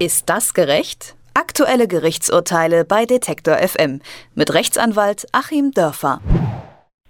[0.00, 1.16] Ist das gerecht?
[1.34, 4.00] Aktuelle Gerichtsurteile bei Detektor FM
[4.36, 6.20] mit Rechtsanwalt Achim Dörfer.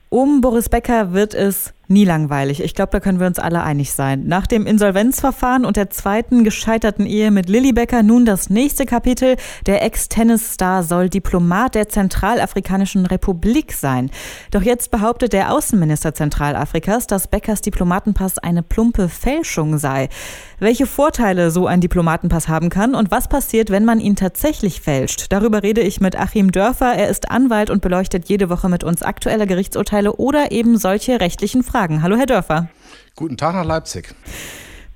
[0.09, 2.63] Um Boris Becker wird es nie langweilig.
[2.63, 4.25] Ich glaube, da können wir uns alle einig sein.
[4.27, 9.37] Nach dem Insolvenzverfahren und der zweiten gescheiterten Ehe mit Lilly Becker nun das nächste Kapitel.
[9.67, 14.11] Der Ex-Tennis-Star soll Diplomat der Zentralafrikanischen Republik sein.
[14.51, 20.11] Doch jetzt behauptet der Außenminister Zentralafrikas, dass Beckers Diplomatenpass eine plumpe Fälschung sei.
[20.59, 25.27] Welche Vorteile so ein Diplomatenpass haben kann und was passiert, wenn man ihn tatsächlich fälscht.
[25.31, 26.95] Darüber rede ich mit Achim Dörfer.
[26.95, 31.63] Er ist Anwalt und beleuchtet jede Woche mit uns aktuelle Gerichtsurteile oder eben solche rechtlichen
[31.63, 31.78] Fragen.
[31.79, 32.03] Fragen.
[32.03, 32.69] Hallo, Herr Dörfer.
[33.15, 34.13] Guten Tag nach Leipzig.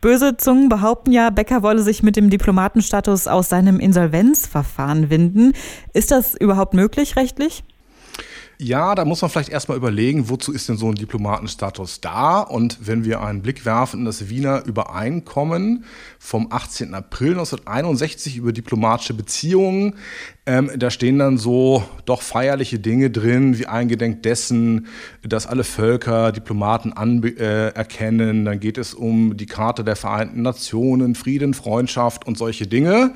[0.00, 5.52] Böse Zungen behaupten ja, Becker wolle sich mit dem Diplomatenstatus aus seinem Insolvenzverfahren winden.
[5.92, 7.62] Ist das überhaupt möglich rechtlich?
[8.58, 12.40] Ja, da muss man vielleicht erstmal überlegen, wozu ist denn so ein Diplomatenstatus da?
[12.40, 15.84] Und wenn wir einen Blick werfen in das Wiener Übereinkommen
[16.18, 16.94] vom 18.
[16.94, 19.94] April 1961 über diplomatische Beziehungen,
[20.44, 24.88] ähm, da stehen dann so doch feierliche Dinge drin, wie eingedenk dessen,
[25.22, 28.42] dass alle Völker Diplomaten anerkennen.
[28.42, 33.14] Äh, dann geht es um die Karte der Vereinten Nationen, Frieden, Freundschaft und solche Dinge.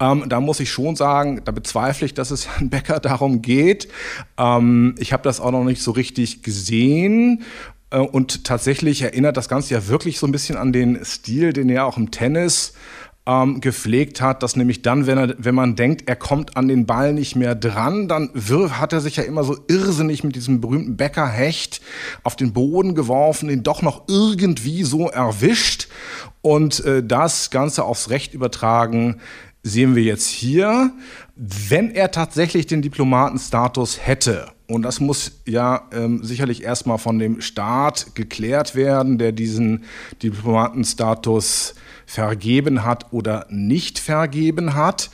[0.00, 3.88] Ähm, da muss ich schon sagen, da bezweifle ich, dass es Herrn Becker darum geht.
[4.38, 7.42] Ähm, ich habe das auch noch nicht so richtig gesehen.
[7.90, 11.68] Äh, und tatsächlich erinnert das Ganze ja wirklich so ein bisschen an den Stil, den
[11.68, 12.72] er auch im Tennis
[13.24, 16.86] ähm, gepflegt hat, dass nämlich dann, wenn, er, wenn man denkt, er kommt an den
[16.86, 20.60] Ball nicht mehr dran, dann wirf, hat er sich ja immer so irrsinnig mit diesem
[20.60, 21.80] berühmten Bäckerhecht
[22.24, 25.88] auf den Boden geworfen, den doch noch irgendwie so erwischt
[26.40, 29.20] und äh, das Ganze aufs Recht übertragen
[29.62, 30.92] sehen wir jetzt hier.
[31.36, 37.40] Wenn er tatsächlich den Diplomatenstatus hätte, und das muss ja ähm, sicherlich erstmal von dem
[37.40, 39.84] Staat geklärt werden, der diesen
[40.22, 41.74] Diplomatenstatus
[42.06, 45.10] vergeben hat oder nicht vergeben hat,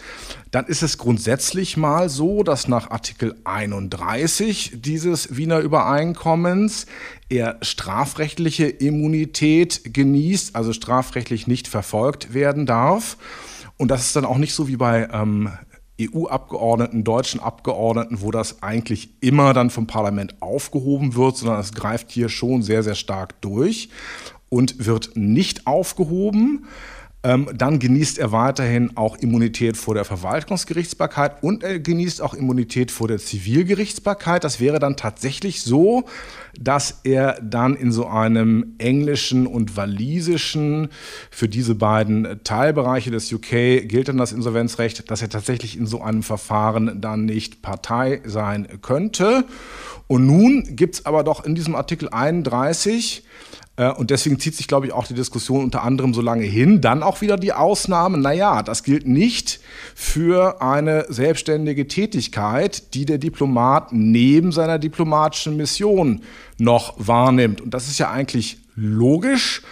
[0.50, 6.87] dann ist es grundsätzlich mal so, dass nach Artikel 31 dieses Wiener Übereinkommens
[7.28, 13.16] er strafrechtliche Immunität genießt, also strafrechtlich nicht verfolgt werden darf.
[13.77, 15.53] Und das ist dann auch nicht so wie bei ähm,
[16.00, 22.10] EU-Abgeordneten, deutschen Abgeordneten, wo das eigentlich immer dann vom Parlament aufgehoben wird, sondern es greift
[22.10, 23.88] hier schon sehr, sehr stark durch
[24.48, 26.66] und wird nicht aufgehoben.
[27.25, 32.93] Ähm, dann genießt er weiterhin auch Immunität vor der Verwaltungsgerichtsbarkeit und er genießt auch Immunität
[32.93, 34.45] vor der Zivilgerichtsbarkeit.
[34.45, 36.05] Das wäre dann tatsächlich so,
[36.61, 40.91] dass er dann in so einem englischen und walisischen,
[41.29, 46.00] für diese beiden Teilbereiche des UK gilt dann das Insolvenzrecht, dass er tatsächlich in so
[46.00, 49.45] einem Verfahren dann nicht Partei sein könnte.
[50.06, 53.29] Und nun gibt es aber doch in diesem Artikel 31 äh,
[53.97, 56.81] und deswegen zieht sich, glaube ich, auch die Diskussion unter anderem so lange hin.
[56.81, 59.61] Dann auch wieder die Ausnahme, naja, das gilt nicht
[59.94, 66.22] für eine selbstständige Tätigkeit, die der Diplomat neben seiner diplomatischen Mission
[66.59, 67.61] noch wahrnimmt.
[67.61, 69.62] Und das ist ja eigentlich logisch.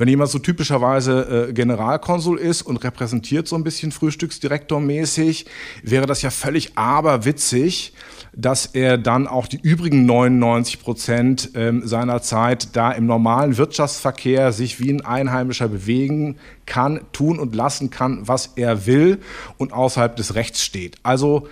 [0.00, 5.44] Wenn jemand so typischerweise äh, Generalkonsul ist und repräsentiert so ein bisschen Frühstücksdirektormäßig,
[5.82, 7.92] wäre das ja völlig aberwitzig,
[8.32, 14.52] dass er dann auch die übrigen 99 Prozent ähm, seiner Zeit da im normalen Wirtschaftsverkehr
[14.52, 19.18] sich wie ein Einheimischer bewegen kann, tun und lassen kann, was er will
[19.58, 20.96] und außerhalb des Rechts steht.
[21.02, 21.46] Also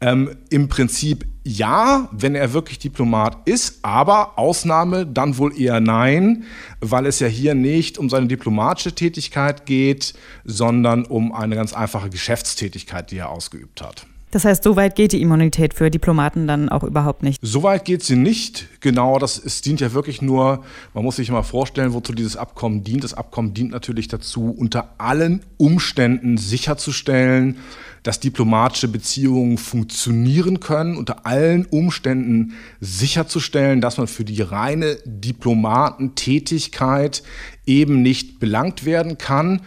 [0.00, 6.44] ähm, Im Prinzip ja, wenn er wirklich Diplomat ist, aber Ausnahme dann wohl eher nein,
[6.80, 12.10] weil es ja hier nicht um seine diplomatische Tätigkeit geht, sondern um eine ganz einfache
[12.10, 14.06] Geschäftstätigkeit, die er ausgeübt hat.
[14.30, 17.40] Das heißt, so weit geht die Immunität für Diplomaten dann auch überhaupt nicht.
[17.42, 18.68] So weit geht sie nicht.
[18.80, 20.64] Genau, das es dient ja wirklich nur,
[20.94, 23.02] man muss sich mal vorstellen, wozu dieses Abkommen dient.
[23.02, 27.58] Das Abkommen dient natürlich dazu, unter allen Umständen sicherzustellen,
[28.02, 37.22] dass diplomatische Beziehungen funktionieren können, unter allen Umständen sicherzustellen, dass man für die reine Diplomatentätigkeit
[37.66, 39.60] eben nicht belangt werden kann.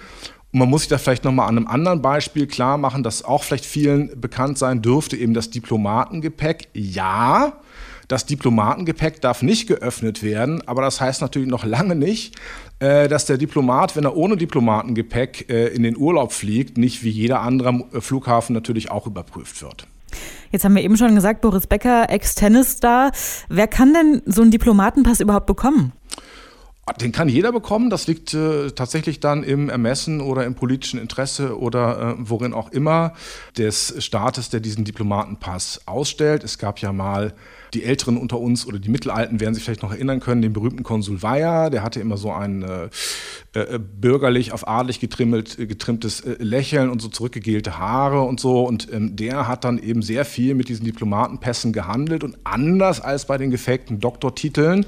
[0.54, 3.44] Und man muss sich da vielleicht nochmal an einem anderen Beispiel klar machen, das auch
[3.44, 6.70] vielleicht vielen bekannt sein dürfte, eben das Diplomatengepäck.
[6.74, 7.54] Ja,
[8.08, 12.36] das Diplomatengepäck darf nicht geöffnet werden, aber das heißt natürlich noch lange nicht,
[12.80, 17.10] äh, dass der Diplomat, wenn er ohne Diplomatengepäck äh, in den Urlaub fliegt, nicht wie
[17.10, 19.88] jeder andere Flughafen natürlich auch überprüft wird.
[20.52, 23.12] Jetzt haben wir eben schon gesagt, Boris Becker, Ex-Tennis-Star.
[23.50, 25.94] Wer kann denn so einen Diplomatenpass überhaupt bekommen?
[27.00, 27.90] Den kann jeder bekommen.
[27.90, 32.72] Das liegt äh, tatsächlich dann im Ermessen oder im politischen Interesse oder äh, worin auch
[32.72, 33.14] immer
[33.58, 36.44] des Staates, der diesen Diplomatenpass ausstellt.
[36.44, 37.34] Es gab ja mal
[37.74, 40.84] die Älteren unter uns oder die Mittelalten werden sich vielleicht noch erinnern können, den berühmten
[40.84, 42.90] Konsul Weyer, der hatte immer so ein äh,
[43.54, 48.64] äh, bürgerlich auf adelig getrimmelt, äh, getrimmtes äh, Lächeln und so zurückgegelte Haare und so.
[48.64, 52.24] Und ähm, der hat dann eben sehr viel mit diesen Diplomatenpässen gehandelt.
[52.24, 54.86] Und anders als bei den gefakten Doktortiteln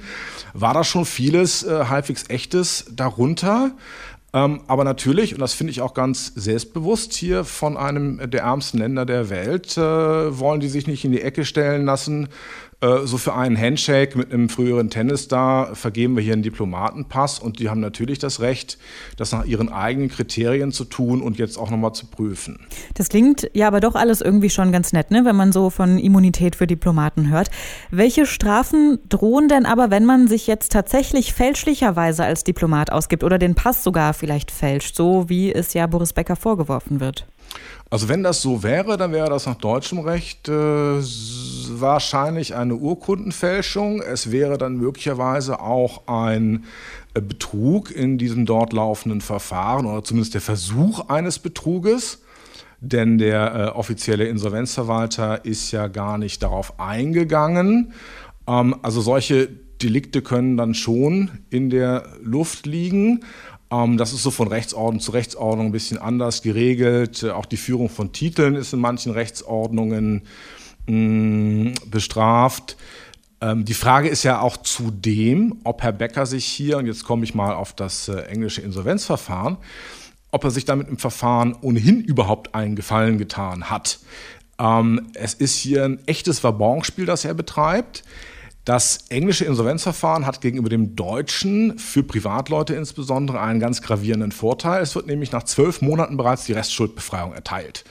[0.53, 3.71] war da schon vieles äh, halbwegs echtes darunter.
[4.35, 8.79] Ähm, aber natürlich, und das finde ich auch ganz selbstbewusst hier von einem der ärmsten
[8.79, 12.27] Länder der Welt, äh, wollen die sich nicht in die Ecke stellen lassen.
[12.81, 17.59] Äh, so für einen Handshake mit einem früheren Tennisstar vergeben wir hier einen Diplomatenpass und
[17.59, 18.77] die haben natürlich das Recht,
[19.17, 22.59] das nach ihren eigenen Kriterien zu tun und jetzt auch nochmal zu prüfen.
[22.93, 25.25] Das klingt ja aber doch alles irgendwie schon ganz nett, ne?
[25.25, 27.49] wenn man so von Immunität für Diplomaten hört.
[27.91, 33.37] Welche Strafen drohen denn aber, wenn man sich jetzt tatsächlich fälschlicherweise als Diplomat ausgibt oder
[33.37, 37.25] den Pass sogar vielleicht fälscht, so wie es ja Boris Becker vorgeworfen wird?
[37.89, 44.01] Also wenn das so wäre, dann wäre das nach deutschem Recht äh, wahrscheinlich eine Urkundenfälschung.
[44.01, 46.65] Es wäre dann möglicherweise auch ein
[47.13, 52.21] äh, Betrug in diesem dort laufenden Verfahren oder zumindest der Versuch eines Betruges.
[52.81, 57.93] Denn der äh, offizielle Insolvenzverwalter ist ja gar nicht darauf eingegangen.
[58.47, 59.47] Ähm, also solche
[59.81, 63.23] Delikte können dann schon in der Luft liegen.
[63.83, 67.23] Ähm, das ist so von Rechtsordnung zu Rechtsordnung ein bisschen anders geregelt.
[67.23, 70.23] Äh, auch die Führung von Titeln ist in manchen Rechtsordnungen
[70.87, 72.77] mm, bestraft.
[73.41, 77.23] Ähm, die Frage ist ja auch zudem, ob Herr Becker sich hier, und jetzt komme
[77.23, 79.57] ich mal auf das äh, englische Insolvenzverfahren,
[80.31, 83.99] ob er sich damit im Verfahren ohnehin überhaupt einen Gefallen getan hat.
[84.57, 88.03] Ähm, es ist hier ein echtes Wabonspiel, das er betreibt.
[88.65, 94.81] Das englische Insolvenzverfahren hat gegenüber dem deutschen für Privatleute insbesondere einen ganz gravierenden Vorteil.
[94.81, 97.85] Es wird nämlich nach zwölf Monaten bereits die Restschuldbefreiung erteilt.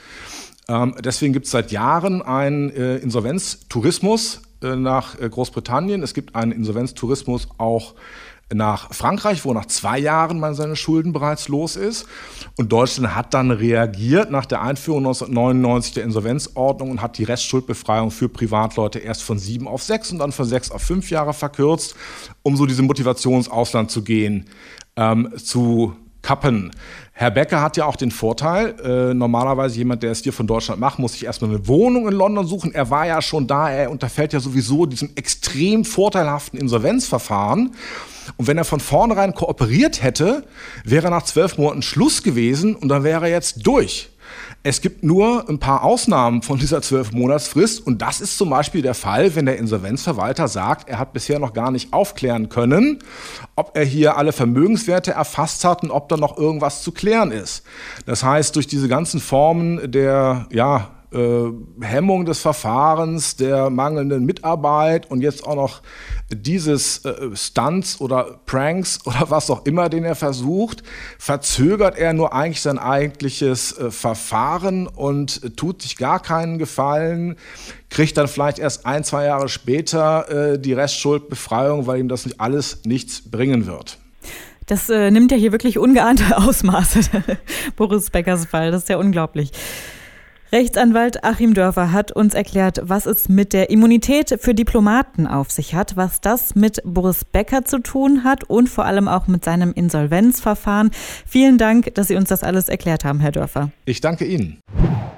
[0.67, 6.03] Ähm, deswegen gibt es seit Jahren einen äh, Insolvenztourismus äh, nach äh, Großbritannien.
[6.03, 7.93] Es gibt einen Insolvenztourismus auch
[8.53, 12.05] nach Frankreich, wo nach zwei Jahren man seine Schulden bereits los ist.
[12.57, 18.11] Und Deutschland hat dann reagiert nach der Einführung 1999 der Insolvenzordnung und hat die Restschuldbefreiung
[18.11, 21.95] für Privatleute erst von sieben auf sechs und dann von sechs auf fünf Jahre verkürzt,
[22.43, 24.45] um so diese Motivation ins Ausland zu gehen,
[24.95, 25.95] ähm, zu
[26.25, 26.71] kappen.
[27.13, 30.81] Herr Becker hat ja auch den Vorteil, äh, normalerweise jemand, der es hier von Deutschland
[30.81, 32.73] macht, muss sich erstmal eine Wohnung in London suchen.
[32.73, 37.75] Er war ja schon da, er unterfällt ja sowieso diesem extrem vorteilhaften Insolvenzverfahren.
[38.37, 40.43] Und wenn er von vornherein kooperiert hätte,
[40.83, 44.09] wäre nach zwölf Monaten Schluss gewesen und dann wäre er jetzt durch.
[44.63, 48.81] Es gibt nur ein paar Ausnahmen von dieser zwölf Monatsfrist und das ist zum Beispiel
[48.81, 52.99] der Fall, wenn der Insolvenzverwalter sagt, er hat bisher noch gar nicht aufklären können,
[53.55, 57.63] ob er hier alle Vermögenswerte erfasst hat und ob da noch irgendwas zu klären ist.
[58.05, 60.89] Das heißt, durch diese ganzen Formen der ja,
[61.81, 65.81] Hemmung des Verfahrens, der mangelnden Mitarbeit und jetzt auch noch
[66.29, 70.83] dieses äh, Stunts oder Pranks oder was auch immer, den er versucht,
[71.19, 77.35] verzögert er nur eigentlich sein eigentliches äh, Verfahren und äh, tut sich gar keinen Gefallen,
[77.89, 82.41] kriegt dann vielleicht erst ein, zwei Jahre später äh, die Restschuldbefreiung, weil ihm das nicht
[82.41, 83.99] alles nichts bringen wird.
[84.65, 87.01] Das äh, nimmt ja hier wirklich ungeahnte Ausmaße,
[87.75, 88.71] Boris Beckers Fall.
[88.71, 89.51] Das ist ja unglaublich.
[90.55, 95.75] Rechtsanwalt Achim Dörfer hat uns erklärt, was es mit der Immunität für Diplomaten auf sich
[95.75, 99.73] hat, was das mit Boris Becker zu tun hat und vor allem auch mit seinem
[99.73, 100.91] Insolvenzverfahren.
[101.27, 103.71] Vielen Dank, dass Sie uns das alles erklärt haben, Herr Dörfer.
[103.83, 104.61] Ich danke Ihnen.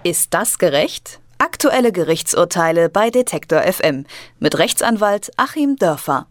[0.04, 1.20] Ist das gerecht?
[1.38, 4.06] Aktuelle Gerichtsurteile bei Detektor FM
[4.40, 6.26] mit Rechtsanwalt Achim Dörfer.